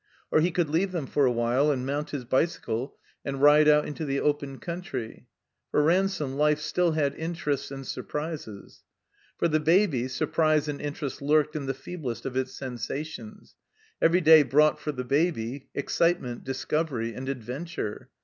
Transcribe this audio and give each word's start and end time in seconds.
Or 0.31 0.39
he 0.41 0.49
could 0.49 0.67
leave 0.67 0.93
them 0.93 1.05
for 1.05 1.27
a 1.27 1.31
while 1.31 1.69
and 1.69 1.85
mount 1.85 2.11
Ids 2.11 2.25
bicycle 2.25 2.97
and 3.23 3.39
ride 3.39 3.67
out 3.67 3.85
into 3.85 4.03
the 4.03 4.19
open 4.19 4.57
country. 4.57 5.27
For 5.69 5.83
Ransome 5.83 6.37
life 6.37 6.59
still 6.59 6.93
had 6.93 7.13
interests 7.13 7.69
and 7.69 7.85
surprises. 7.85 8.81
For 9.37 9.47
the 9.47 9.59
Baby 9.59 10.07
surprise 10.07 10.67
and 10.67 10.81
interest 10.81 11.21
lurked 11.21 11.55
in 11.55 11.67
the 11.67 11.75
feeblest 11.75 12.25
of 12.25 12.35
its 12.35 12.51
sensations; 12.51 13.53
every 14.01 14.21
day 14.21 14.41
brought, 14.41 14.79
for 14.79 14.91
the 14.91 15.03
Baby, 15.03 15.67
excitement, 15.75 16.43
discovery, 16.43 17.13
and 17.13 17.29
adventure. 17.29 18.09